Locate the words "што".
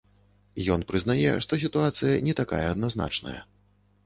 1.47-1.59